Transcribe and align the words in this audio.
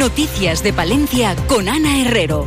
Noticias 0.00 0.62
de 0.62 0.72
Palencia 0.72 1.36
con 1.46 1.68
Ana 1.68 2.00
Herrero. 2.00 2.46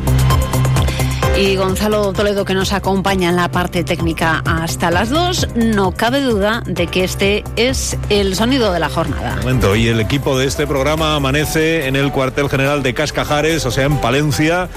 Y 1.38 1.54
Gonzalo 1.54 2.12
Toledo 2.12 2.44
que 2.44 2.52
nos 2.52 2.72
acompaña 2.72 3.28
en 3.28 3.36
la 3.36 3.48
parte 3.48 3.84
técnica 3.84 4.42
hasta 4.44 4.90
las 4.90 5.08
dos, 5.08 5.46
no 5.54 5.92
cabe 5.92 6.20
duda 6.20 6.64
de 6.66 6.88
que 6.88 7.04
este 7.04 7.44
es 7.54 7.96
el 8.08 8.34
sonido 8.34 8.72
de 8.72 8.80
la 8.80 8.88
jornada. 8.88 9.36
Momento, 9.36 9.76
y 9.76 9.86
el 9.86 10.00
equipo 10.00 10.36
de 10.36 10.46
este 10.46 10.66
programa 10.66 11.14
amanece 11.14 11.86
en 11.86 11.94
el 11.94 12.10
cuartel 12.10 12.48
general 12.48 12.82
de 12.82 12.92
Cascajares, 12.92 13.64
o 13.66 13.70
sea, 13.70 13.84
en 13.84 13.98
Palencia, 13.98 14.68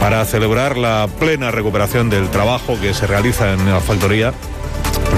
para 0.00 0.24
celebrar 0.24 0.76
la 0.76 1.08
plena 1.20 1.52
recuperación 1.52 2.10
del 2.10 2.30
trabajo 2.30 2.76
que 2.80 2.94
se 2.94 3.06
realiza 3.06 3.52
en 3.52 3.64
la 3.70 3.78
factoría 3.78 4.34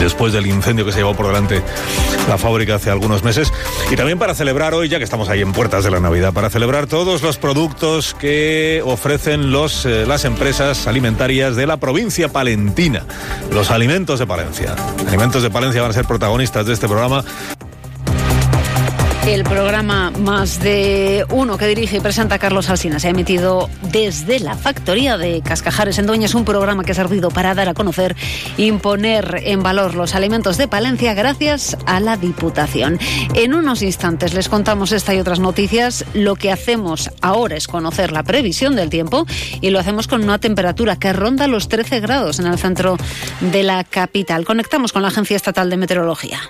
después 0.01 0.33
del 0.33 0.47
incendio 0.47 0.85
que 0.85 0.93
se 0.93 0.99
llevó 0.99 1.15
por 1.15 1.27
delante 1.27 1.63
la 2.29 2.39
fábrica 2.39 2.77
hace 2.77 2.91
algunos 2.91 3.23
meses. 3.23 3.53
Y 3.91 3.97
también 3.97 4.19
para 4.19 4.35
celebrar 4.35 4.75
hoy, 4.75 4.89
ya 4.89 4.99
que 4.99 5.05
estamos 5.05 5.29
ahí 5.29 5.41
en 5.41 5.53
puertas 5.53 5.85
de 5.85 5.91
la 5.91 6.01
Navidad, 6.01 6.33
para 6.33 6.51
celebrar 6.51 6.87
todos 6.87 7.23
los 7.23 7.37
productos 7.39 8.15
que 8.15 8.83
ofrecen 8.85 9.53
los, 9.53 9.87
eh, 9.87 10.07
las 10.07 10.25
empresas 10.25 10.87
alimentarias 10.87 11.57
de 11.57 11.67
la 11.67 11.77
provincia 11.77 12.29
palentina. 12.29 13.05
Los 13.53 13.71
alimentos 13.71 14.19
de 14.19 14.27
Palencia. 14.27 14.75
Alimentos 15.07 15.43
de 15.43 15.51
Palencia 15.51 15.83
van 15.83 15.91
a 15.91 15.95
ser 15.95 16.07
protagonistas 16.07 16.67
de 16.67 16.73
este 16.73 16.89
programa. 16.89 17.25
El 19.27 19.45
programa 19.45 20.11
Más 20.11 20.61
de 20.61 21.27
Uno 21.31 21.59
que 21.59 21.67
dirige 21.67 21.99
y 21.99 22.01
presenta 22.01 22.39
Carlos 22.39 22.71
Alsina 22.71 22.99
se 22.99 23.07
ha 23.07 23.11
emitido 23.11 23.69
desde 23.93 24.41
la 24.41 24.57
factoría 24.57 25.19
de 25.19 25.43
Cascajares 25.43 25.99
en 25.99 26.07
Dueña. 26.07 26.25
Es 26.25 26.35
un 26.35 26.47
programa 26.47 26.85
que 26.85 26.93
ha 26.93 26.95
servido 26.95 27.31
para 27.31 27.55
dar 27.55 27.69
a 27.69 27.75
conocer, 27.75 28.17
imponer 28.57 29.43
en 29.45 29.63
valor 29.63 29.95
los 29.95 30.15
alimentos 30.15 30.57
de 30.57 30.69
Palencia 30.69 31.13
gracias 31.13 31.77
a 31.87 32.01
la 32.01 32.17
Diputación. 32.17 32.99
En 33.35 33.55
unos 33.55 33.83
instantes 33.83 34.33
les 34.33 34.49
contamos 34.49 34.91
esta 34.91 35.15
y 35.15 35.21
otras 35.21 35.39
noticias. 35.39 36.05
Lo 36.15 36.35
que 36.35 36.51
hacemos 36.51 37.11
ahora 37.21 37.57
es 37.57 37.69
conocer 37.69 38.13
la 38.13 38.23
previsión 38.23 38.75
del 38.75 38.89
tiempo 38.89 39.27
y 39.61 39.71
lo 39.71 39.79
hacemos 39.79 40.09
con 40.09 40.25
una 40.25 40.39
temperatura 40.39 40.99
que 40.99 41.13
ronda 41.13 41.47
los 41.47 41.69
13 41.69 42.01
grados 42.01 42.41
en 42.41 42.47
el 42.47 42.59
centro 42.59 42.97
de 43.41 43.63
la 43.63 43.85
capital. 43.85 44.45
Conectamos 44.45 44.93
con 44.93 45.03
la 45.03 45.09
Agencia 45.09 45.37
Estatal 45.37 45.69
de 45.69 45.77
Meteorología. 45.77 46.41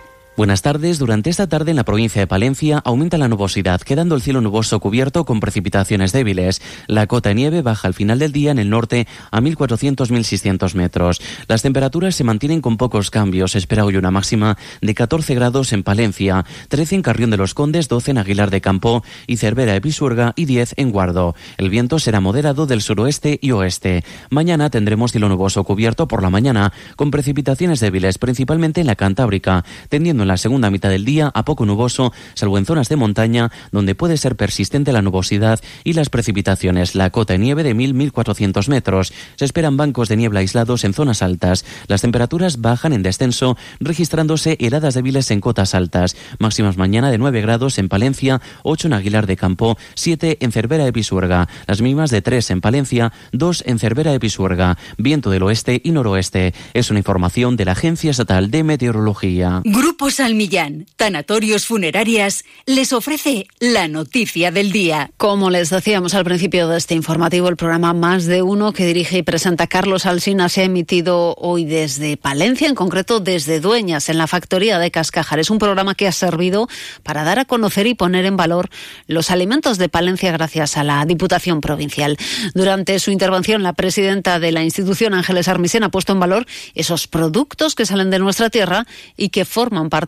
Buenas 0.40 0.62
tardes. 0.62 0.98
Durante 0.98 1.28
esta 1.28 1.48
tarde 1.48 1.72
en 1.72 1.76
la 1.76 1.84
provincia 1.84 2.18
de 2.18 2.26
Palencia 2.26 2.80
aumenta 2.86 3.18
la 3.18 3.28
nubosidad, 3.28 3.82
quedando 3.82 4.14
el 4.14 4.22
cielo 4.22 4.40
nuboso 4.40 4.80
cubierto 4.80 5.26
con 5.26 5.38
precipitaciones 5.38 6.12
débiles. 6.12 6.62
La 6.86 7.06
cota 7.06 7.28
de 7.28 7.34
nieve 7.34 7.60
baja 7.60 7.86
al 7.86 7.92
final 7.92 8.18
del 8.18 8.32
día 8.32 8.50
en 8.50 8.58
el 8.58 8.70
norte 8.70 9.06
a 9.30 9.42
1.400-1.600 9.42 10.74
metros. 10.76 11.20
Las 11.46 11.60
temperaturas 11.60 12.14
se 12.16 12.24
mantienen 12.24 12.62
con 12.62 12.78
pocos 12.78 13.10
cambios. 13.10 13.54
Espera 13.54 13.84
hoy 13.84 13.98
una 13.98 14.10
máxima 14.10 14.56
de 14.80 14.94
14 14.94 15.34
grados 15.34 15.74
en 15.74 15.82
Palencia, 15.82 16.46
13 16.70 16.94
en 16.94 17.02
Carrión 17.02 17.28
de 17.28 17.36
los 17.36 17.52
Condes, 17.52 17.88
12 17.88 18.12
en 18.12 18.16
Aguilar 18.16 18.48
de 18.48 18.62
Campo 18.62 19.04
y 19.26 19.36
Cervera 19.36 19.74
de 19.74 19.82
Pisuerga 19.82 20.32
y 20.36 20.46
10 20.46 20.72
en 20.78 20.90
Guardo. 20.90 21.34
El 21.58 21.68
viento 21.68 21.98
será 21.98 22.20
moderado 22.20 22.64
del 22.64 22.80
suroeste 22.80 23.38
y 23.42 23.50
oeste. 23.50 24.04
Mañana 24.30 24.70
tendremos 24.70 25.12
cielo 25.12 25.28
nuboso 25.28 25.64
cubierto 25.64 26.08
por 26.08 26.22
la 26.22 26.30
mañana, 26.30 26.72
con 26.96 27.10
precipitaciones 27.10 27.80
débiles, 27.80 28.16
principalmente 28.16 28.80
en 28.80 28.86
la 28.86 28.96
Cantábrica, 28.96 29.66
tendiendo 29.90 30.22
en 30.22 30.29
la 30.30 30.36
segunda 30.36 30.70
mitad 30.70 30.90
del 30.90 31.04
día 31.04 31.32
a 31.34 31.44
poco 31.44 31.66
nuboso, 31.66 32.12
salvo 32.34 32.56
en 32.56 32.64
zonas 32.64 32.88
de 32.88 32.94
montaña 32.94 33.50
donde 33.72 33.96
puede 33.96 34.16
ser 34.16 34.36
persistente 34.36 34.92
la 34.92 35.02
nubosidad 35.02 35.58
y 35.82 35.94
las 35.94 36.08
precipitaciones. 36.08 36.94
La 36.94 37.10
cota 37.10 37.32
de 37.32 37.40
nieve 37.40 37.64
de 37.64 37.74
1.000-1.400 37.74 38.68
metros. 38.68 39.12
Se 39.34 39.44
esperan 39.44 39.76
bancos 39.76 40.08
de 40.08 40.16
niebla 40.16 40.38
aislados 40.38 40.84
en 40.84 40.94
zonas 40.94 41.22
altas. 41.22 41.64
Las 41.88 42.02
temperaturas 42.02 42.60
bajan 42.60 42.92
en 42.92 43.02
descenso, 43.02 43.56
registrándose 43.80 44.56
heladas 44.60 44.94
débiles 44.94 45.32
en 45.32 45.40
cotas 45.40 45.74
altas. 45.74 46.16
Máximas 46.38 46.76
mañana 46.76 47.10
de 47.10 47.18
9 47.18 47.40
grados 47.40 47.78
en 47.78 47.88
Palencia, 47.88 48.40
8 48.62 48.86
en 48.86 48.92
Aguilar 48.92 49.26
de 49.26 49.36
Campo, 49.36 49.78
7 49.94 50.38
en 50.42 50.52
Cervera 50.52 50.84
de 50.84 50.92
Pisuerga. 50.92 51.48
Las 51.66 51.80
mínimas 51.80 52.10
de 52.10 52.22
3 52.22 52.50
en 52.52 52.60
Palencia, 52.60 53.12
2 53.32 53.64
en 53.66 53.80
Cervera 53.80 54.12
de 54.12 54.20
Pisuerga. 54.20 54.78
Viento 54.96 55.30
del 55.30 55.42
oeste 55.42 55.80
y 55.82 55.90
noroeste. 55.90 56.54
Es 56.72 56.90
una 56.90 57.00
información 57.00 57.56
de 57.56 57.64
la 57.64 57.72
Agencia 57.72 58.12
Estatal 58.12 58.52
de 58.52 58.62
Meteorología. 58.62 59.62
Salmillán, 60.10 60.86
Tanatorios 60.96 61.66
Funerarias, 61.66 62.44
les 62.66 62.92
ofrece 62.92 63.46
la 63.60 63.86
noticia 63.86 64.50
del 64.50 64.72
día. 64.72 65.10
Como 65.16 65.50
les 65.50 65.70
decíamos 65.70 66.14
al 66.14 66.24
principio 66.24 66.68
de 66.68 66.78
este 66.78 66.94
informativo, 66.94 67.48
el 67.48 67.56
programa 67.56 67.94
Más 67.94 68.26
de 68.26 68.42
Uno 68.42 68.72
que 68.72 68.84
dirige 68.84 69.18
y 69.18 69.22
presenta 69.22 69.68
Carlos 69.68 70.06
Alsina 70.06 70.48
se 70.48 70.62
ha 70.62 70.64
emitido 70.64 71.34
hoy 71.38 71.64
desde 71.64 72.16
Palencia, 72.16 72.68
en 72.68 72.74
concreto 72.74 73.20
desde 73.20 73.60
Dueñas, 73.60 74.08
en 74.08 74.18
la 74.18 74.26
factoría 74.26 74.78
de 74.80 74.90
Cascajar. 74.90 75.38
Es 75.38 75.50
un 75.50 75.58
programa 75.58 75.94
que 75.94 76.08
ha 76.08 76.12
servido 76.12 76.68
para 77.04 77.22
dar 77.22 77.38
a 77.38 77.44
conocer 77.44 77.86
y 77.86 77.94
poner 77.94 78.24
en 78.24 78.36
valor 78.36 78.68
los 79.06 79.30
alimentos 79.30 79.78
de 79.78 79.88
Palencia 79.88 80.32
gracias 80.32 80.76
a 80.76 80.82
la 80.84 81.04
Diputación 81.06 81.60
Provincial. 81.60 82.16
Durante 82.54 82.98
su 82.98 83.12
intervención, 83.12 83.62
la 83.62 83.74
presidenta 83.74 84.40
de 84.40 84.50
la 84.50 84.64
institución, 84.64 85.14
Ángeles 85.14 85.46
Armisen, 85.48 85.84
ha 85.84 85.90
puesto 85.90 86.12
en 86.12 86.20
valor 86.20 86.46
esos 86.74 87.06
productos 87.06 87.74
que 87.74 87.86
salen 87.86 88.10
de 88.10 88.18
nuestra 88.18 88.50
tierra 88.50 88.86
y 89.16 89.28
que 89.28 89.44
forman 89.44 89.88
parte 89.88 89.99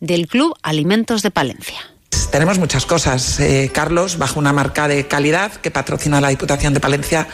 del 0.00 0.26
Club 0.26 0.54
Alimentos 0.62 1.22
de 1.22 1.30
Palencia. 1.30 1.78
Tenemos 2.30 2.58
muchas 2.58 2.86
cosas, 2.86 3.38
eh, 3.40 3.70
Carlos, 3.72 4.18
bajo 4.18 4.40
una 4.40 4.52
marca 4.52 4.88
de 4.88 5.06
calidad 5.06 5.52
que 5.52 5.70
patrocina 5.70 6.20
la 6.20 6.28
Diputación 6.28 6.74
de 6.74 6.80
Palencia 6.80 7.28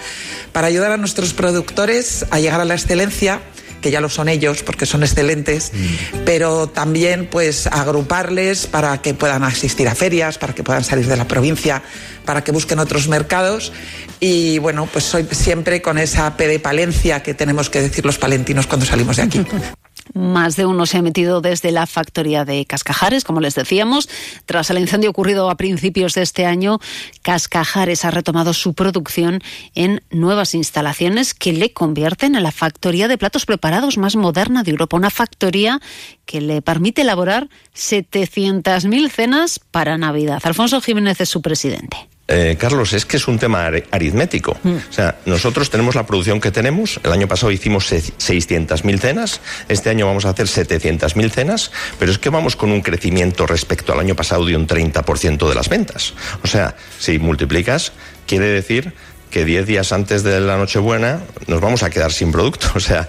para 0.53 0.67
ayudar 0.67 0.93
a 0.93 0.97
nuestros 0.97 1.33
productores 1.33 2.27
a 2.31 2.39
llegar 2.39 2.61
a 2.61 2.65
la 2.65 2.75
excelencia 2.75 3.41
que 3.81 3.91
ya 3.91 4.01
lo 4.01 4.09
son 4.09 4.29
ellos 4.29 4.63
porque 4.63 4.87
son 4.87 5.03
excelentes, 5.03 5.73
mm. 5.73 6.19
pero 6.25 6.69
también 6.69 7.27
pues 7.31 7.67
agruparles 7.67 8.67
para 8.67 9.01
que 9.01 9.15
puedan 9.15 9.43
asistir 9.43 9.89
a 9.89 9.95
ferias, 9.95 10.39
para 10.39 10.55
que 10.55 10.63
puedan 10.63 10.85
salir 10.85 11.07
de 11.07 11.17
la 11.17 11.27
provincia, 11.27 11.83
para 12.25 12.45
que 12.45 12.53
busquen 12.53 12.79
otros 12.79 13.09
mercados 13.09 13.73
y 14.21 14.59
bueno, 14.59 14.89
pues 14.93 15.05
soy 15.05 15.27
siempre 15.31 15.83
con 15.83 15.99
esa 15.99 16.37
P 16.37 16.47
de 16.47 16.59
Palencia 16.59 17.23
que 17.23 17.35
tenemos 17.35 17.71
que 17.71 17.81
decir 17.81 18.05
los 18.05 18.19
palentinos 18.19 18.67
cuando 18.67 18.87
salimos 18.87 19.17
de 19.17 19.23
aquí. 19.23 19.47
Más 20.15 20.57
de 20.57 20.67
uno 20.67 20.87
se 20.87 20.99
ha 20.99 21.03
metido 21.03 21.41
desde 21.41 21.71
la 21.71 21.87
factoría 21.87 22.45
de 22.45 22.65
Cascajares, 22.67 23.25
como 23.25 23.41
les 23.41 23.55
decíamos. 23.55 24.09
Tras 24.47 24.71
el 24.71 24.79
incendio 24.79 25.11
ocurrido 25.11 25.51
a 25.51 25.57
principios 25.57 26.15
de 26.15 26.23
este 26.23 26.47
año, 26.47 26.79
Cascajares 27.23 28.05
ha 28.05 28.11
retomado 28.11 28.53
su 28.53 28.75
producción 28.75 29.41
en 29.75 30.03
nuevas 30.11 30.55
instalaciones 30.55 31.35
que 31.35 31.53
le 31.53 31.73
convierten 31.73 32.35
en 32.35 32.43
la 32.43 32.53
factoría 32.53 33.09
de 33.09 33.19
platos 33.19 33.47
preparados 33.47 33.99
más 33.99 34.17
moderna 34.17 34.63
de 34.63 34.73
Europa. 34.73 34.97
Una 34.97 35.11
factoría 35.11 35.81
que 36.27 36.41
le 36.41 36.63
permite 36.63 37.03
elaborar 37.03 37.49
700.000 37.75 39.11
cenas 39.11 39.61
para 39.71 39.99
Navidad. 39.99 40.41
Alfonso 40.45 40.81
Jiménez 40.81 41.21
es 41.21 41.29
su 41.29 41.43
presidente. 41.43 42.09
Eh, 42.33 42.57
Carlos, 42.57 42.93
es 42.93 43.05
que 43.05 43.17
es 43.17 43.27
un 43.27 43.41
tema 43.41 43.67
aritmético. 43.91 44.57
Mm. 44.63 44.77
O 44.77 44.93
sea, 44.93 45.19
nosotros 45.27 45.69
tenemos 45.69 45.97
la 45.97 46.07
producción 46.07 46.41
que 46.41 46.53
tenemos. 46.53 47.01
El 47.03 47.11
año 47.11 47.27
pasado 47.27 47.51
hicimos 47.51 47.91
600.000 47.91 48.99
cenas. 49.01 49.41
Este 49.69 49.91
año 49.91 50.07
vamos 50.07 50.25
a 50.25 50.31
hacer 50.31 50.47
700.000 50.47 51.31
cenas. 51.31 51.73
Pero 51.99 52.13
es 52.13 52.19
que 52.19 52.31
vamos 52.31 52.55
con 52.55 52.71
un 52.71 52.83
crecimiento 52.83 53.47
respecto 53.47 53.93
al 53.93 53.99
año 53.99 54.15
pasado 54.15 54.45
de 54.47 54.57
un 54.57 54.69
30% 54.69 55.49
de 55.49 55.55
las 55.57 55.69
ventas. 55.69 56.15
O 56.45 56.47
sea, 56.47 56.77
si 57.01 57.19
multiplicas, 57.19 57.93
quiere 58.27 58.47
decir 58.47 58.95
que 59.31 59.45
10 59.45 59.67
días 59.67 59.93
antes 59.93 60.23
de 60.23 60.41
la 60.41 60.57
Nochebuena 60.57 61.21
nos 61.49 61.61
vamos 61.61 61.83
a 61.83 61.91
quedar 61.91 62.13
sin 62.13 62.31
producto. 62.31 62.69
O 62.77 62.81
sea. 62.81 63.09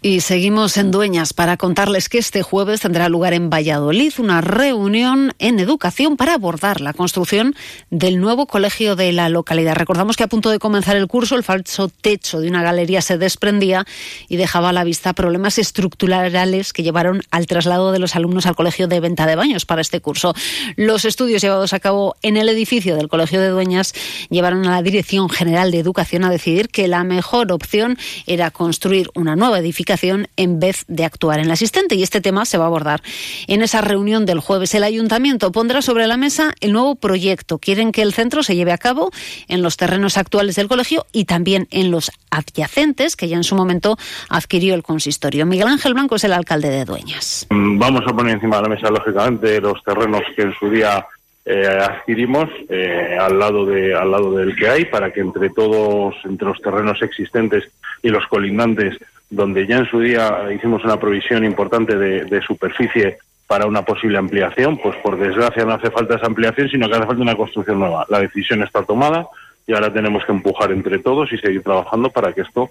Y 0.00 0.20
seguimos 0.20 0.76
en 0.76 0.92
Dueñas 0.92 1.32
para 1.32 1.56
contarles 1.56 2.08
que 2.08 2.18
este 2.18 2.44
jueves 2.44 2.82
tendrá 2.82 3.08
lugar 3.08 3.34
en 3.34 3.50
Valladolid 3.50 4.12
una 4.18 4.40
reunión 4.40 5.32
en 5.40 5.58
educación 5.58 6.16
para 6.16 6.34
abordar 6.34 6.80
la 6.80 6.92
construcción 6.92 7.56
del 7.90 8.20
nuevo 8.20 8.46
colegio 8.46 8.94
de 8.94 9.10
la 9.10 9.28
localidad. 9.28 9.74
Recordamos 9.74 10.16
que 10.16 10.22
a 10.22 10.28
punto 10.28 10.50
de 10.50 10.60
comenzar 10.60 10.96
el 10.96 11.08
curso 11.08 11.34
el 11.34 11.42
falso 11.42 11.88
techo 11.88 12.38
de 12.38 12.46
una 12.46 12.62
galería 12.62 13.02
se 13.02 13.18
desprendía 13.18 13.86
y 14.28 14.36
dejaba 14.36 14.68
a 14.68 14.72
la 14.72 14.84
vista 14.84 15.14
problemas 15.14 15.58
estructurales 15.58 16.72
que 16.72 16.84
llevaron 16.84 17.22
al 17.32 17.48
traslado 17.48 17.90
de 17.90 17.98
los 17.98 18.14
alumnos 18.14 18.46
al 18.46 18.54
colegio 18.54 18.86
de 18.86 19.00
venta 19.00 19.26
de 19.26 19.34
baños 19.34 19.66
para 19.66 19.80
este 19.80 20.00
curso. 20.00 20.32
Los 20.76 21.06
estudios 21.06 21.42
llevados 21.42 21.72
a 21.72 21.80
cabo 21.80 22.14
en 22.22 22.36
el 22.36 22.48
edificio 22.48 22.94
del 22.94 23.08
colegio 23.08 23.40
de 23.40 23.48
Dueñas 23.48 23.94
llevaron 24.30 24.64
a 24.64 24.70
la 24.70 24.82
Dirección 24.82 25.28
General 25.28 25.72
de 25.72 25.80
Educación 25.80 26.22
a 26.22 26.30
decidir 26.30 26.68
que 26.68 26.86
la 26.86 27.02
mejor 27.02 27.50
opción 27.50 27.98
era 28.28 28.52
construir 28.52 29.10
una 29.16 29.34
nueva 29.34 29.58
edificación 29.58 29.87
en 30.36 30.60
vez 30.60 30.84
de 30.88 31.04
actuar 31.04 31.40
en 31.40 31.48
la 31.48 31.54
asistente. 31.54 31.94
Y 31.94 32.02
este 32.02 32.20
tema 32.20 32.44
se 32.44 32.58
va 32.58 32.64
a 32.64 32.66
abordar 32.66 33.02
en 33.46 33.62
esa 33.62 33.80
reunión 33.80 34.26
del 34.26 34.40
jueves. 34.40 34.74
El 34.74 34.84
ayuntamiento 34.84 35.52
pondrá 35.52 35.82
sobre 35.82 36.06
la 36.06 36.16
mesa 36.16 36.54
el 36.60 36.72
nuevo 36.72 36.94
proyecto. 36.96 37.58
Quieren 37.58 37.92
que 37.92 38.02
el 38.02 38.12
centro 38.12 38.42
se 38.42 38.56
lleve 38.56 38.72
a 38.72 38.78
cabo 38.78 39.10
en 39.48 39.62
los 39.62 39.76
terrenos 39.76 40.18
actuales 40.18 40.56
del 40.56 40.68
colegio 40.68 41.06
y 41.12 41.24
también 41.24 41.66
en 41.70 41.90
los 41.90 42.10
adyacentes 42.30 43.16
que 43.16 43.28
ya 43.28 43.36
en 43.36 43.44
su 43.44 43.54
momento 43.54 43.96
adquirió 44.28 44.74
el 44.74 44.82
consistorio. 44.82 45.46
Miguel 45.46 45.68
Ángel 45.68 45.94
Blanco 45.94 46.16
es 46.16 46.24
el 46.24 46.32
alcalde 46.32 46.70
de 46.70 46.84
Dueñas. 46.84 47.46
Vamos 47.50 48.02
a 48.06 48.14
poner 48.14 48.34
encima 48.34 48.56
de 48.56 48.62
la 48.62 48.68
mesa, 48.68 48.90
lógicamente, 48.90 49.60
los 49.60 49.82
terrenos 49.84 50.22
que 50.36 50.42
en 50.42 50.54
su 50.58 50.70
día 50.70 51.06
eh, 51.50 51.66
adquirimos 51.66 52.50
eh, 52.68 53.16
al 53.18 53.38
lado 53.38 53.64
de 53.64 53.94
al 53.94 54.10
lado 54.10 54.32
del 54.36 54.54
que 54.54 54.68
hay 54.68 54.84
para 54.84 55.10
que 55.10 55.20
entre 55.20 55.48
todos 55.48 56.14
entre 56.24 56.46
los 56.46 56.60
terrenos 56.60 57.00
existentes 57.00 57.70
y 58.02 58.10
los 58.10 58.26
colindantes 58.26 58.98
donde 59.30 59.66
ya 59.66 59.78
en 59.78 59.86
su 59.86 59.98
día 60.00 60.52
hicimos 60.54 60.84
una 60.84 61.00
provisión 61.00 61.44
importante 61.44 61.96
de, 61.96 62.42
superficie 62.42 63.16
para 63.46 63.64
una 63.64 63.80
posible 63.80 64.18
ampliación 64.18 64.76
pues 64.76 64.96
por 64.96 65.18
desgracia 65.18 65.64
no 65.64 65.72
hace 65.72 65.90
falta 65.90 66.16
esa 66.16 66.26
ampliación 66.26 66.68
sino 66.68 66.86
que 66.86 66.96
hace 66.96 67.06
falta 67.06 67.22
una 67.22 67.34
construcción 67.34 67.78
nueva 67.78 68.04
la 68.10 68.20
decisión 68.20 68.62
está 68.62 68.82
tomada 68.82 69.26
y 69.66 69.72
ahora 69.72 69.90
tenemos 69.90 70.26
que 70.26 70.32
empujar 70.32 70.70
entre 70.70 70.98
todos 70.98 71.32
y 71.32 71.38
seguir 71.38 71.62
trabajando 71.62 72.10
para 72.10 72.34
que 72.34 72.42
esto 72.42 72.68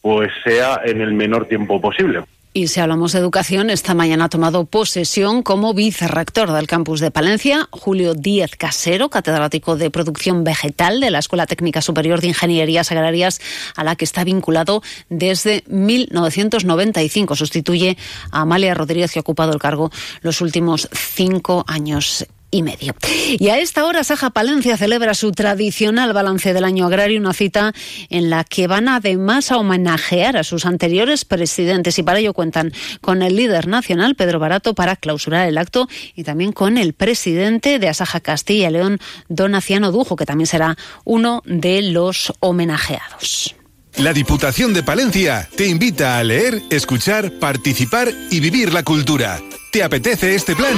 pues 0.00 0.30
sea 0.44 0.80
en 0.84 1.00
el 1.00 1.14
menor 1.14 1.46
tiempo 1.46 1.80
posible. 1.80 2.22
Y 2.56 2.68
si 2.68 2.80
hablamos 2.80 3.12
de 3.12 3.18
educación, 3.18 3.68
esta 3.68 3.92
mañana 3.92 4.24
ha 4.24 4.28
tomado 4.30 4.64
posesión 4.64 5.42
como 5.42 5.74
vicerrector 5.74 6.50
del 6.52 6.66
campus 6.66 7.00
de 7.00 7.10
Palencia 7.10 7.68
Julio 7.70 8.14
Díez 8.14 8.56
Casero, 8.56 9.10
catedrático 9.10 9.76
de 9.76 9.90
producción 9.90 10.42
vegetal 10.42 11.00
de 11.00 11.10
la 11.10 11.18
Escuela 11.18 11.46
Técnica 11.46 11.82
Superior 11.82 12.22
de 12.22 12.28
Ingenierías 12.28 12.90
Agrarias, 12.90 13.42
a 13.74 13.84
la 13.84 13.94
que 13.94 14.06
está 14.06 14.24
vinculado 14.24 14.82
desde 15.10 15.64
1995. 15.66 17.36
Sustituye 17.36 17.98
a 18.30 18.40
Amalia 18.40 18.72
Rodríguez, 18.72 19.12
que 19.12 19.18
ha 19.18 19.20
ocupado 19.20 19.52
el 19.52 19.58
cargo 19.58 19.90
los 20.22 20.40
últimos 20.40 20.88
cinco 20.94 21.62
años 21.68 22.26
y 22.50 22.62
medio. 22.62 22.94
Y 23.38 23.48
a 23.48 23.58
esta 23.58 23.84
hora 23.84 24.04
Saja 24.04 24.30
Palencia 24.30 24.76
celebra 24.76 25.14
su 25.14 25.32
tradicional 25.32 26.12
balance 26.12 26.54
del 26.54 26.64
año 26.64 26.86
agrario, 26.86 27.20
una 27.20 27.32
cita 27.32 27.72
en 28.08 28.30
la 28.30 28.44
que 28.44 28.66
van 28.66 28.88
además 28.88 29.50
a 29.50 29.58
homenajear 29.58 30.36
a 30.36 30.44
sus 30.44 30.66
anteriores 30.66 31.24
presidentes 31.24 31.98
y 31.98 32.02
para 32.02 32.20
ello 32.20 32.34
cuentan 32.34 32.72
con 33.00 33.22
el 33.22 33.36
líder 33.36 33.66
nacional 33.66 34.14
Pedro 34.14 34.38
Barato 34.38 34.74
para 34.74 34.96
clausurar 34.96 35.48
el 35.48 35.58
acto 35.58 35.88
y 36.14 36.24
también 36.24 36.52
con 36.52 36.78
el 36.78 36.92
presidente 36.92 37.78
de 37.78 37.88
Asaja 37.88 38.20
Castilla 38.20 38.70
León, 38.70 38.98
Don 39.28 39.54
Aciano 39.54 39.92
Dujo, 39.92 40.16
que 40.16 40.26
también 40.26 40.46
será 40.46 40.76
uno 41.04 41.42
de 41.44 41.82
los 41.82 42.32
homenajeados. 42.40 43.54
La 43.96 44.12
Diputación 44.12 44.74
de 44.74 44.82
Palencia 44.82 45.48
te 45.56 45.66
invita 45.66 46.18
a 46.18 46.24
leer, 46.24 46.62
escuchar, 46.70 47.32
participar 47.38 48.12
y 48.30 48.40
vivir 48.40 48.74
la 48.74 48.82
cultura. 48.82 49.40
¿Te 49.72 49.82
apetece 49.82 50.34
este 50.34 50.54
plan? 50.54 50.76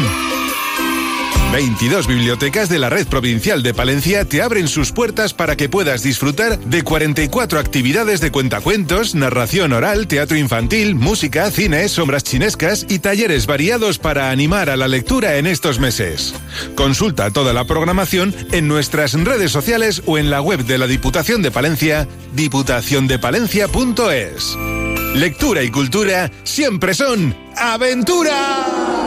22 1.53 2.07
bibliotecas 2.07 2.69
de 2.69 2.79
la 2.79 2.91
Red 2.91 3.07
Provincial 3.07 3.63
de 3.63 3.73
Palencia 3.73 4.27
te 4.27 4.43
abren 4.43 4.69
sus 4.69 4.93
puertas 4.93 5.33
para 5.33 5.57
que 5.57 5.71
puedas 5.71 6.03
disfrutar 6.03 6.59
de 6.59 6.83
44 6.83 7.59
actividades 7.59 8.21
de 8.21 8.31
cuentacuentos, 8.31 9.15
narración 9.15 9.73
oral, 9.73 10.09
teatro 10.09 10.37
infantil, 10.37 10.95
música, 10.95 11.51
cine, 11.51 11.89
sombras 11.89 12.23
chinescas 12.23 12.85
y 12.89 12.99
talleres 12.99 13.47
variados 13.47 13.99
para 13.99 14.31
animar 14.31 14.69
a 14.69 14.77
la 14.77 14.89
lectura 14.89 15.37
en 15.37 15.47
estos 15.47 15.79
meses. 15.79 16.35
Consulta 16.75 17.31
toda 17.31 17.55
la 17.55 17.65
programación 17.65 18.35
en 18.53 18.69
nuestras 18.69 19.15
redes 19.15 19.51
sociales 19.51 20.03
o 20.05 20.19
en 20.19 20.29
la 20.31 20.43
web 20.43 20.67
de 20.67 20.77
la 20.77 20.87
Diputación 20.87 21.41
de 21.41 21.51
Palencia, 21.51 22.07
diputaciondepalencia.es. 22.35 24.59
Lectura 25.15 25.63
y 25.63 25.71
cultura 25.71 26.31
siempre 26.45 26.93
son 26.93 27.35
aventura. 27.57 28.98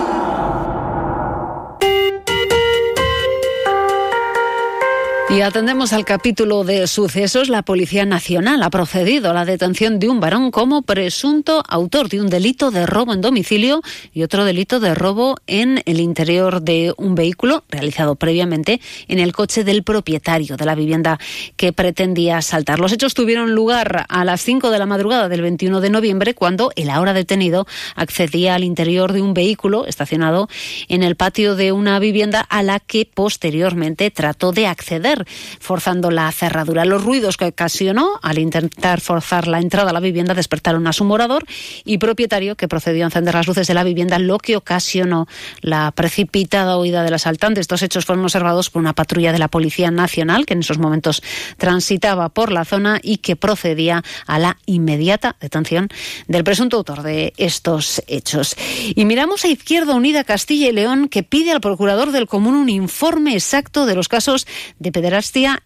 Y 5.31 5.39
atendemos 5.39 5.93
al 5.93 6.03
capítulo 6.03 6.65
de 6.65 6.87
sucesos. 6.87 7.47
La 7.47 7.61
Policía 7.61 8.05
Nacional 8.05 8.61
ha 8.63 8.69
procedido 8.69 9.31
a 9.31 9.33
la 9.33 9.45
detención 9.45 9.97
de 9.97 10.09
un 10.09 10.19
varón 10.19 10.51
como 10.51 10.81
presunto 10.81 11.63
autor 11.69 12.09
de 12.09 12.19
un 12.19 12.29
delito 12.29 12.69
de 12.69 12.85
robo 12.85 13.13
en 13.13 13.21
domicilio 13.21 13.81
y 14.11 14.23
otro 14.23 14.43
delito 14.43 14.81
de 14.81 14.93
robo 14.93 15.37
en 15.47 15.83
el 15.85 16.01
interior 16.01 16.61
de 16.61 16.93
un 16.97 17.15
vehículo 17.15 17.63
realizado 17.69 18.15
previamente 18.15 18.81
en 19.07 19.19
el 19.19 19.31
coche 19.31 19.63
del 19.63 19.83
propietario 19.83 20.57
de 20.57 20.65
la 20.65 20.75
vivienda 20.75 21.17
que 21.55 21.71
pretendía 21.71 22.37
asaltar. 22.37 22.81
Los 22.81 22.91
hechos 22.91 23.13
tuvieron 23.13 23.55
lugar 23.55 24.05
a 24.09 24.25
las 24.25 24.41
5 24.41 24.69
de 24.69 24.79
la 24.79 24.85
madrugada 24.85 25.29
del 25.29 25.43
21 25.43 25.79
de 25.79 25.89
noviembre 25.89 26.33
cuando 26.33 26.73
el 26.75 26.89
ahora 26.89 27.13
detenido 27.13 27.67
accedía 27.95 28.55
al 28.55 28.65
interior 28.65 29.13
de 29.13 29.21
un 29.21 29.33
vehículo 29.33 29.85
estacionado 29.85 30.49
en 30.89 31.03
el 31.03 31.15
patio 31.15 31.55
de 31.55 31.71
una 31.71 31.99
vivienda 31.99 32.41
a 32.41 32.63
la 32.63 32.81
que 32.81 33.09
posteriormente 33.11 34.11
trató 34.11 34.51
de 34.51 34.67
acceder 34.67 35.20
forzando 35.59 36.11
la 36.11 36.31
cerradura. 36.31 36.85
Los 36.85 37.03
ruidos 37.03 37.37
que 37.37 37.45
ocasionó 37.45 38.19
al 38.21 38.37
intentar 38.37 39.01
forzar 39.01 39.47
la 39.47 39.59
entrada 39.59 39.91
a 39.91 39.93
la 39.93 39.99
vivienda 39.99 40.33
despertaron 40.33 40.87
a 40.87 40.93
su 40.93 41.03
morador 41.03 41.45
y 41.85 41.97
propietario 41.97 42.55
que 42.55 42.67
procedió 42.67 43.03
a 43.03 43.07
encender 43.07 43.35
las 43.35 43.47
luces 43.47 43.67
de 43.67 43.73
la 43.73 43.83
vivienda, 43.83 44.19
lo 44.19 44.37
que 44.37 44.55
ocasionó 44.55 45.27
la 45.61 45.91
precipitada 45.91 46.77
huida 46.77 47.03
del 47.03 47.13
asaltante. 47.13 47.61
Estos 47.61 47.81
hechos 47.81 48.05
fueron 48.05 48.23
observados 48.23 48.69
por 48.69 48.81
una 48.81 48.93
patrulla 48.93 49.31
de 49.31 49.39
la 49.39 49.47
Policía 49.47 49.91
Nacional 49.91 50.45
que 50.45 50.53
en 50.53 50.61
esos 50.61 50.77
momentos 50.77 51.21
transitaba 51.57 52.29
por 52.29 52.51
la 52.51 52.65
zona 52.65 52.99
y 53.01 53.17
que 53.17 53.35
procedía 53.35 54.03
a 54.27 54.39
la 54.39 54.57
inmediata 54.65 55.35
detención 55.39 55.89
del 56.27 56.43
presunto 56.43 56.77
autor 56.77 57.03
de 57.03 57.33
estos 57.37 58.01
hechos. 58.07 58.55
Y 58.95 59.05
miramos 59.05 59.45
a 59.45 59.47
Izquierda 59.47 59.95
Unida 59.95 60.23
Castilla 60.23 60.69
y 60.69 60.71
León 60.71 61.09
que 61.09 61.23
pide 61.23 61.51
al 61.51 61.61
procurador 61.61 62.11
del 62.11 62.27
común 62.27 62.55
un 62.55 62.69
informe 62.69 63.33
exacto 63.33 63.85
de 63.85 63.95
los 63.95 64.07
casos 64.07 64.47
de 64.79 64.91
pederastia 64.91 65.10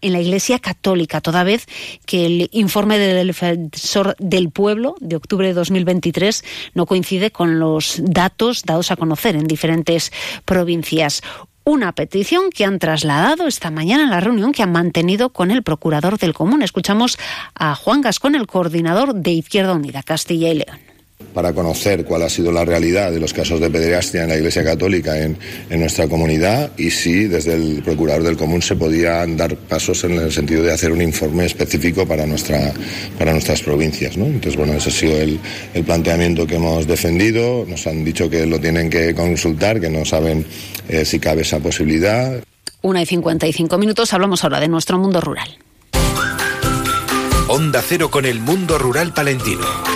en 0.00 0.12
la 0.12 0.20
Iglesia 0.20 0.58
Católica, 0.58 1.20
toda 1.20 1.44
vez 1.44 1.66
que 2.04 2.26
el 2.26 2.48
informe 2.52 2.98
del 2.98 3.26
defensor 3.26 4.16
del 4.18 4.50
pueblo 4.50 4.96
de 5.00 5.16
octubre 5.16 5.46
de 5.46 5.54
2023 5.54 6.44
no 6.74 6.86
coincide 6.86 7.30
con 7.30 7.58
los 7.58 8.00
datos 8.02 8.64
dados 8.64 8.90
a 8.90 8.96
conocer 8.96 9.36
en 9.36 9.46
diferentes 9.46 10.12
provincias 10.44 11.22
una 11.64 11.92
petición 11.92 12.50
que 12.50 12.64
han 12.64 12.78
trasladado 12.78 13.48
esta 13.48 13.70
mañana 13.70 14.04
en 14.04 14.10
la 14.10 14.20
reunión 14.20 14.52
que 14.52 14.62
han 14.62 14.72
mantenido 14.72 15.30
con 15.30 15.50
el 15.50 15.64
procurador 15.64 16.16
del 16.16 16.32
común. 16.32 16.62
Escuchamos 16.62 17.18
a 17.54 17.74
Juan 17.74 18.02
Gascón, 18.02 18.36
el 18.36 18.46
coordinador 18.46 19.14
de 19.14 19.32
Izquierda 19.32 19.74
Unida, 19.74 20.02
Castilla 20.02 20.48
y 20.50 20.54
León 20.54 20.85
para 21.36 21.52
conocer 21.52 22.04
cuál 22.06 22.22
ha 22.22 22.30
sido 22.30 22.50
la 22.50 22.64
realidad 22.64 23.12
de 23.12 23.20
los 23.20 23.34
casos 23.34 23.60
de 23.60 23.68
pederastia 23.68 24.22
en 24.22 24.30
la 24.30 24.36
Iglesia 24.36 24.64
Católica 24.64 25.18
en, 25.18 25.36
nuestra 25.68 26.08
comunidad 26.08 26.70
y 26.78 26.90
si 26.90 27.26
desde 27.26 27.52
el 27.52 27.82
Procurador 27.82 28.22
del 28.22 28.38
Común 28.38 28.62
se 28.62 28.74
podían 28.74 29.36
dar 29.36 29.54
pasos 29.54 30.02
en 30.04 30.12
el 30.12 30.32
sentido 30.32 30.62
de 30.62 30.72
hacer 30.72 30.92
un 30.92 31.02
informe 31.02 31.44
específico 31.44 32.06
para, 32.06 32.26
nuestra, 32.26 32.72
para 33.18 33.32
nuestras 33.32 33.60
provincias. 33.60 34.16
¿no? 34.16 34.24
Entonces, 34.24 34.56
bueno, 34.56 34.72
ese 34.72 34.88
ha 34.88 34.92
sido 34.92 35.18
el, 35.18 35.38
planteamiento 35.84 36.46
que 36.46 36.56
hemos 36.56 36.86
defendido. 36.86 37.66
Nos 37.68 37.86
han 37.86 38.02
dicho 38.02 38.30
que 38.30 38.46
lo 38.46 38.58
tienen 38.58 38.88
que 38.88 39.14
consultar, 39.14 39.78
que 39.78 39.90
no 39.90 40.06
saben 40.06 40.46
eh, 40.88 41.04
si 41.04 41.18
cabe 41.18 41.42
esa 41.42 41.60
posibilidad. 41.60 42.42
Una 42.80 43.02
y 43.02 43.06
55 43.06 43.76
minutos, 43.76 44.12
hablamos 44.14 44.42
ahora 44.42 44.58
de 44.58 44.68
nuestro 44.68 44.98
mundo 44.98 45.20
rural. 45.20 45.58
Onda 47.48 47.82
Cero 47.86 48.10
con 48.10 48.24
el 48.24 48.40
mundo 48.40 48.78
rural 48.78 49.12
palentino. 49.12 49.95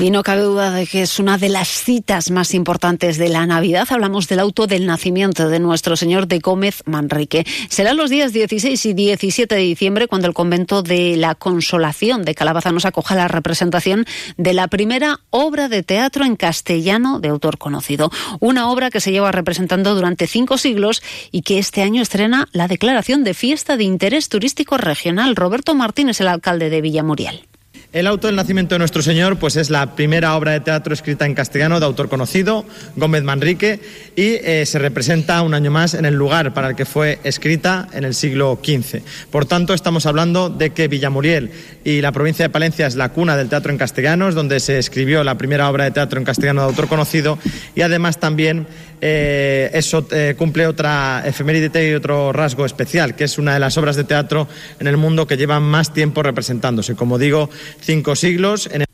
Y 0.00 0.12
no 0.12 0.22
cabe 0.22 0.42
duda 0.42 0.70
de 0.70 0.86
que 0.86 1.02
es 1.02 1.18
una 1.18 1.38
de 1.38 1.48
las 1.48 1.66
citas 1.66 2.30
más 2.30 2.54
importantes 2.54 3.18
de 3.18 3.28
la 3.28 3.46
Navidad. 3.46 3.88
Hablamos 3.90 4.28
del 4.28 4.38
auto 4.38 4.68
del 4.68 4.86
nacimiento 4.86 5.48
de 5.48 5.58
nuestro 5.58 5.96
Señor 5.96 6.28
de 6.28 6.38
Gómez 6.38 6.84
Manrique. 6.86 7.44
Será 7.68 7.94
los 7.94 8.08
días 8.08 8.32
16 8.32 8.86
y 8.86 8.94
17 8.94 9.56
de 9.56 9.60
diciembre 9.60 10.06
cuando 10.06 10.28
el 10.28 10.34
convento 10.34 10.84
de 10.84 11.16
la 11.16 11.34
Consolación 11.34 12.22
de 12.22 12.36
Calabaza 12.36 12.70
nos 12.70 12.84
acoja 12.84 13.16
la 13.16 13.26
representación 13.26 14.06
de 14.36 14.52
la 14.52 14.68
primera 14.68 15.18
obra 15.30 15.68
de 15.68 15.82
teatro 15.82 16.24
en 16.24 16.36
castellano 16.36 17.18
de 17.18 17.30
autor 17.30 17.58
conocido. 17.58 18.12
Una 18.38 18.70
obra 18.70 18.90
que 18.90 19.00
se 19.00 19.10
lleva 19.10 19.32
representando 19.32 19.96
durante 19.96 20.28
cinco 20.28 20.58
siglos 20.58 21.02
y 21.32 21.42
que 21.42 21.58
este 21.58 21.82
año 21.82 22.02
estrena 22.02 22.46
la 22.52 22.68
declaración 22.68 23.24
de 23.24 23.34
fiesta 23.34 23.76
de 23.76 23.82
interés 23.82 24.28
turístico 24.28 24.76
regional. 24.76 25.34
Roberto 25.34 25.74
Martínez, 25.74 26.20
el 26.20 26.28
alcalde 26.28 26.70
de 26.70 26.82
Villamuriel. 26.82 27.47
El 27.90 28.06
auto 28.06 28.26
del 28.26 28.36
nacimiento 28.36 28.74
de 28.74 28.80
nuestro 28.80 29.00
Señor 29.00 29.38
pues 29.38 29.56
es 29.56 29.70
la 29.70 29.94
primera 29.94 30.36
obra 30.36 30.52
de 30.52 30.60
teatro 30.60 30.92
escrita 30.92 31.24
en 31.24 31.34
castellano 31.34 31.80
de 31.80 31.86
autor 31.86 32.10
conocido, 32.10 32.66
Gómez 32.96 33.22
Manrique, 33.22 33.80
y 34.14 34.34
eh, 34.44 34.66
se 34.66 34.78
representa 34.78 35.40
un 35.40 35.54
año 35.54 35.70
más 35.70 35.94
en 35.94 36.04
el 36.04 36.12
lugar 36.12 36.52
para 36.52 36.68
el 36.68 36.76
que 36.76 36.84
fue 36.84 37.18
escrita 37.24 37.88
en 37.94 38.04
el 38.04 38.14
siglo 38.14 38.60
XV. 38.62 39.00
Por 39.30 39.46
tanto, 39.46 39.72
estamos 39.72 40.04
hablando 40.04 40.50
de 40.50 40.68
que 40.68 40.86
Villamuriel 40.86 41.50
y 41.82 42.02
la 42.02 42.12
provincia 42.12 42.44
de 42.44 42.50
Palencia 42.50 42.86
es 42.86 42.94
la 42.94 43.08
cuna 43.08 43.38
del 43.38 43.48
teatro 43.48 43.72
en 43.72 43.78
castellano, 43.78 44.28
es 44.28 44.34
donde 44.34 44.60
se 44.60 44.78
escribió 44.78 45.24
la 45.24 45.38
primera 45.38 45.70
obra 45.70 45.84
de 45.84 45.90
teatro 45.90 46.18
en 46.18 46.26
castellano 46.26 46.60
de 46.60 46.66
autor 46.68 46.88
conocido, 46.88 47.38
y 47.74 47.80
además 47.80 48.20
también 48.20 48.66
eh, 49.00 49.70
eso 49.74 50.06
eh, 50.10 50.34
cumple 50.36 50.66
otra 50.66 51.22
efeméride 51.24 51.88
y 51.88 51.94
otro 51.94 52.32
rasgo 52.32 52.66
especial, 52.66 53.14
que 53.14 53.24
es 53.24 53.38
una 53.38 53.54
de 53.54 53.60
las 53.60 53.78
obras 53.78 53.96
de 53.96 54.04
teatro 54.04 54.48
en 54.80 54.88
el 54.88 54.96
mundo 54.96 55.26
que 55.26 55.36
llevan 55.36 55.62
más 55.62 55.94
tiempo 55.94 56.22
representándose. 56.22 56.96
Como 56.96 57.18
digo, 57.18 57.48
cinco 57.80 58.16
siglos. 58.16 58.68
En 58.72 58.84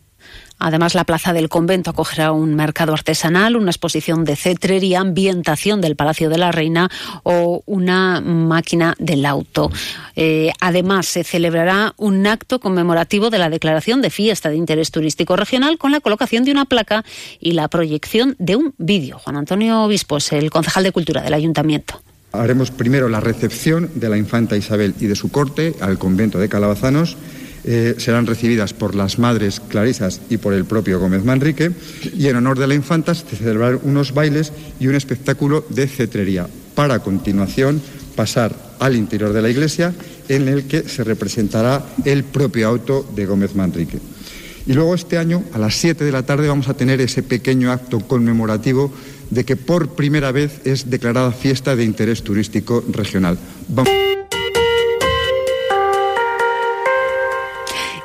Además, 0.59 0.95
la 0.95 1.05
plaza 1.05 1.33
del 1.33 1.49
convento 1.49 1.91
acogerá 1.91 2.33
un 2.33 2.55
mercado 2.55 2.95
artesanal, 2.95 3.57
una 3.57 3.71
exposición 3.71 4.25
de 4.25 4.35
cetrería, 4.35 5.01
ambientación 5.01 5.81
del 5.81 5.97
Palacio 5.97 6.31
de 6.31 6.39
la 6.39 6.53
Reina 6.53 6.89
o 7.23 7.63
una 7.67 8.21
máquina 8.21 8.95
del 8.99 9.27
auto. 9.27 9.71
Eh, 10.17 10.53
además, 10.61 11.07
se 11.07 11.25
celebrará 11.25 11.93
un 11.99 12.27
acto 12.27 12.61
conmemorativo 12.61 13.31
de 13.31 13.39
la 13.39 13.51
declaración 13.51 14.01
de 14.01 14.09
fiesta 14.09 14.49
de 14.49 14.57
interés 14.57 14.91
turístico 14.91 15.37
regional 15.37 15.77
con 15.77 15.93
la 15.93 16.01
colocación 16.01 16.45
de 16.45 16.53
una 16.53 16.65
placa 16.65 17.05
y 17.41 17.53
la 17.53 17.69
proyección 17.69 18.37
de 18.39 18.57
un 18.57 18.75
vídeo. 18.79 19.19
Juan 19.19 19.37
Antonio 19.37 19.83
Obispo 19.83 20.17
es 20.17 20.33
el 20.33 20.51
concejal 20.51 20.85
de 20.85 20.93
Cultura 20.93 21.21
del 21.21 21.35
Ayuntamiento. 21.35 22.01
Haremos 22.33 22.71
primero 22.71 23.09
la 23.09 23.21
recepción 23.21 23.91
de 23.95 24.09
la 24.09 24.17
infanta 24.17 24.57
Isabel 24.57 24.95
y 24.99 25.07
de 25.07 25.15
su 25.15 25.31
corte 25.31 25.75
al 25.81 25.99
convento 25.99 26.39
de 26.39 26.49
Calabazanos 26.49 27.17
eh, 27.65 27.95
serán 27.99 28.27
recibidas 28.27 28.73
por 28.75 28.95
las 28.95 29.19
madres 29.19 29.61
clarisas 29.61 30.21
y 30.29 30.37
por 30.37 30.53
el 30.53 30.65
propio 30.65 31.01
Gómez 31.01 31.25
Manrique 31.25 31.73
y 32.15 32.27
en 32.27 32.37
honor 32.37 32.59
de 32.59 32.67
la 32.67 32.75
infanta 32.75 33.15
se 33.15 33.25
celebrarán 33.37 33.81
unos 33.85 34.13
bailes 34.13 34.53
y 34.79 34.87
un 34.87 34.95
espectáculo 34.95 35.65
de 35.71 35.89
cetrería 35.89 36.47
para 36.75 36.99
continuación 36.99 37.81
pasar 38.15 38.55
al 38.79 38.97
interior 38.97 39.33
de 39.33 39.43
la 39.43 39.51
iglesia 39.51 39.95
en 40.29 40.49
el 40.49 40.65
que 40.65 40.89
se 40.89 41.05
representará 41.05 41.85
el 42.05 42.25
propio 42.25 42.69
auto 42.69 43.09
de 43.15 43.27
Gómez 43.27 43.55
Manrique. 43.55 43.99
Y 44.67 44.73
luego 44.73 44.95
este 44.95 45.19
año, 45.19 45.43
a 45.53 45.59
las 45.59 45.75
7 45.75 46.05
de 46.05 46.13
la 46.13 46.25
tarde, 46.25 46.49
vamos 46.49 46.69
a 46.69 46.75
tener 46.75 47.01
ese 47.01 47.23
pequeño 47.23 47.71
acto 47.71 48.01
conmemorativo 48.01 48.93
de 49.31 49.45
que 49.45 49.57
por 49.57 49.95
primera 49.95 50.33
vez 50.33 50.61
es 50.65 50.91
declarada 50.91 51.33
fiesta 51.33 51.77
de 51.77 51.85
interés 51.85 52.23
turístico 52.23 52.83
regional. 52.91 53.39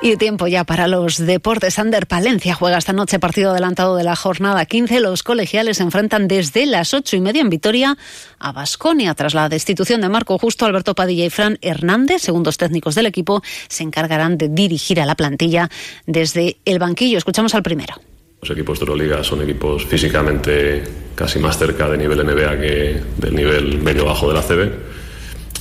Y 0.02 0.16
tiempo 0.16 0.48
ya 0.48 0.64
para 0.64 0.88
los 0.88 1.18
deportes. 1.18 1.78
Ander 1.78 2.08
Palencia 2.08 2.56
juega 2.56 2.78
esta 2.78 2.94
noche 2.94 3.20
partido 3.20 3.52
adelantado 3.52 3.98
de 3.98 4.06
la 4.06 4.16
jornada 4.16 4.66
15. 4.66 5.02
Los 5.02 5.24
colegiales 5.24 5.76
se 5.78 5.84
enfrentan 5.84 6.30
desde 6.30 6.66
las 6.66 6.94
ocho 6.94 7.18
y 7.18 7.22
media 7.22 7.42
en 7.42 7.50
Vitoria 7.50 7.98
a 8.40 8.52
Basconia. 8.54 9.14
Tras 9.14 9.34
la 9.34 9.50
destitución 9.50 10.00
de 10.00 10.08
Marco 10.08 10.38
Justo, 10.38 10.66
Alberto 10.66 10.96
Padilla 10.96 11.26
y 11.26 11.30
Fran 11.30 11.60
Hernández, 11.62 12.22
segundos 12.22 12.58
técnicos 12.58 12.96
del 12.96 13.08
equipo, 13.08 13.42
se 13.68 13.84
encargarán 13.84 14.38
de 14.38 14.48
dirigir 14.48 15.02
a 15.02 15.06
la 15.06 15.16
plantilla 15.16 15.70
desde 16.08 16.56
el 16.64 16.80
banquillo. 16.80 17.18
Escuchamos 17.18 17.54
al 17.54 17.64
primero. 17.64 17.96
Los 18.42 18.52
equipos 18.52 18.80
de 18.80 18.86
Euroliga 18.86 19.22
son 19.22 19.42
equipos 19.42 19.86
físicamente 19.86 20.82
casi 21.14 21.40
más 21.40 21.58
cerca 21.58 21.90
de 21.90 21.98
nivel 21.98 22.26
NBA 22.26 22.58
que 22.58 23.04
del 23.18 23.36
nivel 23.36 23.80
medio-bajo 23.80 24.30
de 24.30 24.34
la 24.34 24.42
CB. 24.42 24.72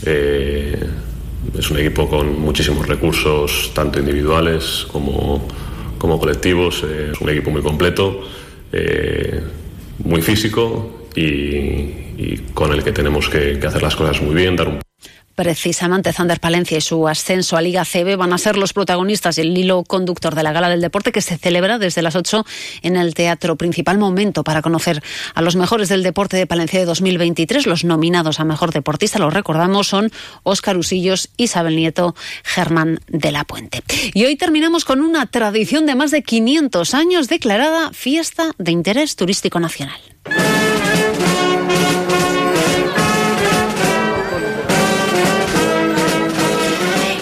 Eh, 0.07 0.89
es 1.57 1.71
un 1.71 1.79
equipo 1.79 2.09
con 2.09 2.41
muchísimos 2.41 2.87
recursos, 2.87 3.71
tanto 3.75 3.99
individuales 3.99 4.87
como, 4.91 5.47
como 5.99 6.19
colectivos. 6.19 6.85
Eh, 6.85 7.11
es 7.13 7.21
un 7.21 7.29
equipo 7.31 7.51
muy 7.51 7.63
completo, 7.63 8.23
eh, 8.73 9.41
muy 10.05 10.23
físico 10.23 11.07
y, 11.15 12.07
con 12.53 12.73
el 12.73 12.83
que 12.83 12.91
tenemos 12.91 13.29
que, 13.29 13.59
que 13.61 13.67
hacer 13.67 13.83
las 13.83 13.95
cosas 13.95 14.21
muy 14.21 14.35
bien, 14.35 14.57
dar 14.57 14.69
un 14.69 14.81
Precisamente 15.39 16.13
Zander 16.13 16.41
Palencia 16.41 16.77
y 16.79 16.81
su 16.81 17.07
ascenso 17.07 17.57
a 17.57 17.63
Liga 17.63 17.85
CB 17.85 18.17
van 18.17 18.33
a 18.33 18.39
ser 18.39 18.57
los 18.57 18.73
protagonistas 18.73 19.39
y 19.39 19.43
el 19.43 19.57
hilo 19.57 19.85
conductor 19.85 20.35
de 20.35 20.43
la 20.43 20.51
Gala 20.51 20.69
del 20.69 20.81
Deporte 20.81 21.13
que 21.13 21.21
se 21.21 21.39
celebra 21.39 21.79
desde 21.79 22.03
las 22.03 22.17
8 22.17 22.45
en 22.83 22.97
el 22.97 23.15
Teatro 23.15 23.55
Principal. 23.55 23.99
Momento 23.99 24.43
para 24.43 24.63
conocer 24.63 25.01
a 25.37 25.41
los 25.41 25.55
mejores 25.55 25.89
del 25.89 26.03
deporte 26.03 26.37
de 26.37 26.49
Palencia 26.49 26.81
de 26.81 26.87
2023. 26.87 27.67
Los 27.67 27.85
nominados 27.85 28.41
a 28.41 28.45
Mejor 28.45 28.73
Deportista, 28.73 29.21
los 29.21 29.33
recordamos, 29.33 29.87
son 29.87 30.11
Óscar 30.43 30.77
Usillos, 30.77 31.31
Isabel 31.37 31.77
Nieto, 31.77 32.17
Germán 32.43 32.99
de 33.07 33.31
la 33.31 33.45
Puente. 33.45 33.85
Y 34.15 34.25
hoy 34.25 34.35
terminamos 34.35 34.85
con 34.85 35.01
una 35.03 35.27
tradición 35.27 35.87
de 35.87 35.95
más 35.95 36.11
de 36.11 36.25
500 36.25 36.95
años 36.95 37.29
declarada 37.29 37.93
Fiesta 37.93 38.51
de 38.59 38.73
Interés 38.73 39.15
Turístico 39.15 39.61
Nacional. 39.61 40.01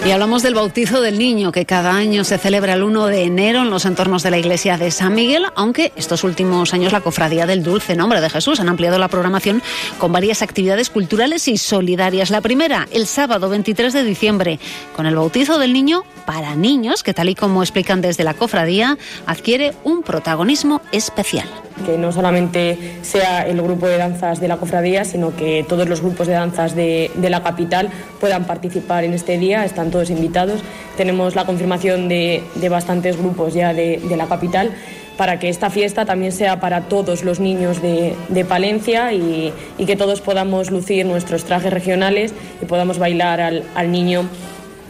Y 0.07 0.11
hablamos 0.11 0.41
del 0.41 0.53
bautizo 0.53 1.01
del 1.01 1.19
niño, 1.19 1.51
que 1.51 1.65
cada 1.65 1.93
año 1.93 2.23
se 2.23 2.37
celebra 2.37 2.75
el 2.75 2.83
1 2.83 3.07
de 3.07 3.23
enero 3.23 3.63
en 3.63 3.69
los 3.69 3.83
entornos 3.83 4.23
de 4.23 4.31
la 4.31 4.37
iglesia 4.37 4.77
de 4.77 4.89
San 4.89 5.13
Miguel, 5.13 5.47
aunque 5.53 5.91
estos 5.97 6.23
últimos 6.23 6.73
años 6.73 6.93
la 6.93 7.01
Cofradía 7.01 7.45
del 7.45 7.61
Dulce 7.61 7.93
Nombre 7.93 8.21
de 8.21 8.29
Jesús 8.29 8.61
han 8.61 8.69
ampliado 8.69 8.99
la 8.99 9.09
programación 9.09 9.61
con 9.97 10.13
varias 10.13 10.41
actividades 10.41 10.89
culturales 10.89 11.49
y 11.49 11.57
solidarias. 11.57 12.29
La 12.29 12.39
primera, 12.39 12.87
el 12.93 13.05
sábado 13.05 13.49
23 13.49 13.91
de 13.91 14.05
diciembre, 14.05 14.59
con 14.95 15.07
el 15.07 15.15
bautizo 15.17 15.59
del 15.59 15.73
niño 15.73 16.05
para 16.25 16.55
niños, 16.55 17.03
que 17.03 17.13
tal 17.13 17.27
y 17.27 17.35
como 17.35 17.61
explican 17.61 17.99
desde 17.99 18.23
la 18.23 18.33
Cofradía, 18.33 18.97
adquiere 19.25 19.73
un 19.83 20.03
protagonismo 20.03 20.81
especial 20.93 21.49
que 21.85 21.97
no 21.97 22.11
solamente 22.11 22.77
sea 23.01 23.47
el 23.47 23.61
grupo 23.61 23.87
de 23.87 23.97
danzas 23.97 24.39
de 24.39 24.47
la 24.47 24.57
cofradía, 24.57 25.05
sino 25.05 25.35
que 25.35 25.65
todos 25.67 25.87
los 25.87 26.01
grupos 26.01 26.27
de 26.27 26.33
danzas 26.33 26.75
de, 26.75 27.11
la 27.17 27.43
capital 27.43 27.89
puedan 28.19 28.45
participar 28.45 29.03
en 29.03 29.13
este 29.13 29.37
día, 29.37 29.65
están 29.65 29.91
todos 29.91 30.09
invitados. 30.09 30.61
Tenemos 30.95 31.35
la 31.35 31.45
confirmación 31.45 32.07
de, 32.09 32.43
de 32.55 32.69
bastantes 32.69 33.17
grupos 33.17 33.53
ya 33.53 33.73
de, 33.73 34.01
de, 34.07 34.17
la 34.17 34.27
capital 34.27 34.71
para 35.17 35.39
que 35.39 35.49
esta 35.49 35.69
fiesta 35.69 36.05
también 36.05 36.31
sea 36.31 36.59
para 36.59 36.81
todos 36.81 37.23
los 37.23 37.39
niños 37.39 37.81
de, 37.81 38.15
Palencia 38.47 39.13
y, 39.13 39.51
y, 39.77 39.85
que 39.85 39.95
todos 39.95 40.21
podamos 40.21 40.71
lucir 40.71 41.05
nuestros 41.05 41.43
trajes 41.43 41.73
regionales 41.73 42.33
y 42.61 42.65
podamos 42.65 42.99
bailar 42.99 43.41
al, 43.41 43.63
al 43.75 43.91
niño 43.91 44.27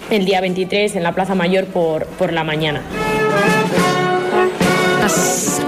el 0.09 0.25
día 0.25 0.41
23 0.41 0.95
en 0.95 1.03
la 1.03 1.13
Plaza 1.13 1.35
Mayor 1.35 1.65
por, 1.65 2.05
por 2.05 2.33
la 2.33 2.43
mañana. 2.43 2.81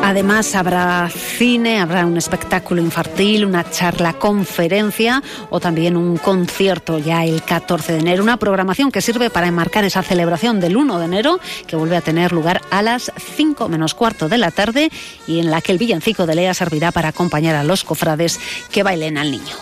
Además 0.10 0.56
habrá 0.56 1.08
cine, 1.08 1.80
habrá 1.80 2.04
un 2.08 2.18
espectáculo 2.18 2.82
infantil, 2.82 3.46
una 3.46 3.70
charla 3.70 4.14
conferencia 4.14 5.22
o 5.52 5.60
también 5.60 5.96
un 5.96 6.18
concierto 6.18 6.98
ya 6.98 7.24
el 7.26 7.44
14 7.44 7.94
de 7.94 8.00
enero. 8.00 8.24
Una 8.24 8.38
programación 8.38 8.92
que 8.92 9.04
sirve 9.04 9.30
para 9.30 9.46
enmarcar 9.46 9.84
esa 9.84 10.02
celebración 10.02 10.60
del 10.60 10.78
1 10.78 10.98
de 10.98 11.06
enero 11.06 11.40
que 11.68 11.76
vuelve 11.76 11.96
a 11.96 12.02
tener 12.02 12.32
lugar 12.32 12.60
a 12.72 12.82
las 12.82 13.12
5 13.36 13.70
menos 13.70 13.94
cuarto 13.94 14.30
de 14.30 14.40
la 14.40 14.50
tarde 14.50 14.90
y 15.28 15.42
en 15.42 15.52
la 15.52 15.62
que 15.62 15.74
el 15.74 15.78
villancico 15.78 16.26
de 16.26 16.34
Lea 16.34 16.56
servirá 16.56 16.92
para 16.92 17.10
acompañar 17.10 17.56
a 17.56 17.64
los 17.64 17.84
cofrades 17.84 18.40
que 18.72 18.82
bailen 18.82 19.16
al 19.16 19.30
niño. 19.30 19.54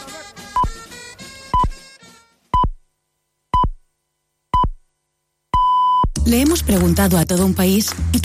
Le 6.27 6.41
hemos 6.41 6.61
preguntado 6.61 7.17
a 7.17 7.25
todo 7.25 7.45
un 7.45 7.53
país 7.53 7.95